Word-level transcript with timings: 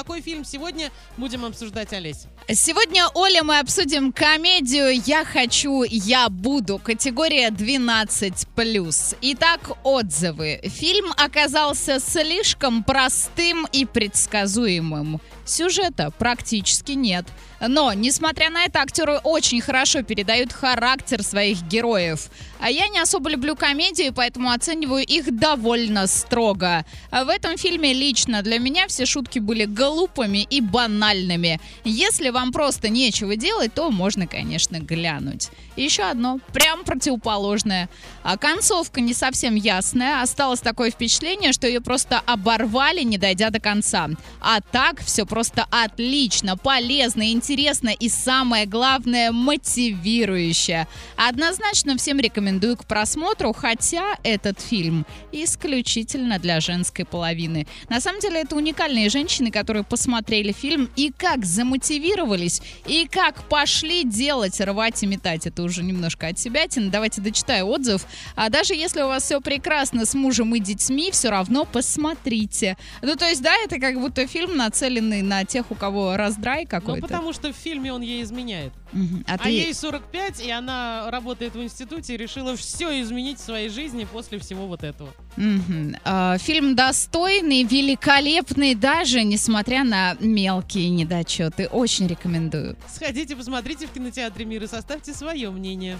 какой 0.00 0.22
фильм 0.22 0.46
сегодня 0.46 0.90
будем 1.18 1.44
обсуждать, 1.44 1.92
Олесь? 1.92 2.24
Сегодня, 2.48 3.06
Оля, 3.12 3.42
мы 3.42 3.58
обсудим 3.58 4.12
комедию 4.12 4.98
«Я 5.04 5.26
хочу, 5.26 5.82
я 5.82 6.30
буду». 6.30 6.78
Категория 6.78 7.50
12+. 7.50 9.16
Итак, 9.20 9.60
отзывы. 9.84 10.62
Фильм 10.64 11.12
оказался 11.18 12.00
слишком 12.00 12.82
простым 12.82 13.66
и 13.72 13.84
предсказуемым. 13.84 15.20
Сюжета 15.44 16.10
практически 16.18 16.92
нет. 16.92 17.26
Но, 17.60 17.92
несмотря 17.92 18.50
на 18.50 18.64
это, 18.64 18.80
актеры 18.80 19.18
очень 19.18 19.60
хорошо 19.60 20.02
передают 20.02 20.52
характер 20.52 21.22
своих 21.22 21.62
героев. 21.62 22.30
А 22.58 22.70
я 22.70 22.88
не 22.88 22.98
особо 23.00 23.28
люблю 23.28 23.54
комедии, 23.54 24.12
поэтому 24.14 24.50
оцениваю 24.50 25.04
их 25.04 25.36
довольно 25.36 26.06
строго. 26.06 26.86
В 27.10 27.28
этом 27.28 27.58
фильме 27.58 27.92
лично 27.92 28.42
для 28.42 28.58
меня 28.58 28.86
все 28.88 29.04
шутки 29.06 29.40
были 29.40 29.66
глупыми 29.90 30.46
и 30.48 30.60
банальными. 30.60 31.60
Если 31.84 32.30
вам 32.30 32.52
просто 32.52 32.88
нечего 32.88 33.34
делать, 33.34 33.74
то 33.74 33.90
можно, 33.90 34.26
конечно, 34.26 34.78
глянуть. 34.78 35.48
И 35.76 35.82
еще 35.82 36.04
одно, 36.04 36.38
прям 36.52 36.84
противоположное. 36.84 37.88
А 38.22 38.36
концовка 38.36 39.00
не 39.00 39.14
совсем 39.14 39.54
ясная. 39.54 40.22
Осталось 40.22 40.60
такое 40.60 40.90
впечатление, 40.90 41.52
что 41.52 41.66
ее 41.66 41.80
просто 41.80 42.20
оборвали, 42.26 43.02
не 43.02 43.18
дойдя 43.18 43.50
до 43.50 43.60
конца. 43.60 44.08
А 44.40 44.60
так 44.60 45.00
все 45.00 45.26
просто 45.26 45.66
отлично, 45.70 46.56
полезно, 46.56 47.32
интересно 47.32 47.88
и 47.88 48.08
самое 48.08 48.66
главное 48.66 49.32
мотивирующе. 49.32 50.86
Однозначно 51.16 51.96
всем 51.96 52.20
рекомендую 52.20 52.76
к 52.76 52.84
просмотру, 52.84 53.52
хотя 53.52 54.16
этот 54.22 54.60
фильм 54.60 55.06
исключительно 55.32 56.38
для 56.38 56.60
женской 56.60 57.04
половины. 57.04 57.66
На 57.88 58.00
самом 58.00 58.20
деле 58.20 58.42
это 58.42 58.54
уникальные 58.54 59.08
женщины, 59.08 59.50
которые 59.50 59.79
посмотрели 59.82 60.52
фильм 60.52 60.88
и 60.96 61.12
как 61.16 61.44
замотивировались, 61.44 62.62
и 62.86 63.06
как 63.10 63.42
пошли 63.48 64.04
делать, 64.04 64.60
рвать 64.60 65.02
и 65.02 65.06
метать. 65.06 65.46
Это 65.46 65.62
уже 65.62 65.82
немножко 65.82 66.28
от 66.28 66.38
себя. 66.38 66.60
Давайте 66.76 67.20
дочитаю 67.20 67.66
отзыв. 67.66 68.04
А 68.36 68.48
даже 68.48 68.74
если 68.74 69.02
у 69.02 69.06
вас 69.06 69.24
все 69.24 69.40
прекрасно 69.40 70.04
с 70.04 70.14
мужем 70.14 70.54
и 70.54 70.60
детьми, 70.60 71.10
все 71.10 71.30
равно 71.30 71.64
посмотрите. 71.64 72.76
Ну, 73.02 73.16
то 73.16 73.26
есть, 73.26 73.42
да, 73.42 73.52
это 73.64 73.78
как 73.78 73.98
будто 74.00 74.26
фильм, 74.26 74.56
нацеленный 74.56 75.22
на 75.22 75.44
тех, 75.44 75.70
у 75.70 75.74
кого 75.74 76.16
раздрай 76.16 76.66
какой-то. 76.66 77.00
Ну, 77.00 77.08
потому 77.08 77.32
что 77.32 77.52
в 77.52 77.56
фильме 77.56 77.92
он 77.92 78.02
ей 78.02 78.22
изменяет. 78.22 78.72
Мгм. 78.92 79.24
А, 79.28 79.34
А 79.34 79.38
ты... 79.38 79.50
ей 79.50 79.74
45, 79.74 80.44
и 80.44 80.50
она 80.50 81.10
работает 81.10 81.54
в 81.54 81.62
институте 81.62 82.14
и 82.14 82.16
решила 82.16 82.56
все 82.56 83.00
изменить 83.00 83.38
в 83.38 83.42
своей 83.42 83.68
жизни 83.68 84.04
после 84.04 84.38
всего 84.38 84.66
вот 84.66 84.82
этого. 84.82 85.10
А, 86.04 86.38
Фильм 86.38 86.74
достойный, 86.74 87.62
великолепный, 87.62 88.74
даже 88.74 89.22
несмотря 89.22 89.84
на 89.84 90.16
мелкие 90.20 90.90
недочеты. 90.90 91.66
Очень 91.66 92.06
рекомендую. 92.06 92.76
Сходите, 92.88 93.36
посмотрите 93.36 93.86
в 93.86 93.90
кинотеатре 93.90 94.44
«Мир» 94.44 94.64
и 94.64 94.66
составьте 94.66 95.12
свое 95.12 95.50
мнение. 95.50 95.98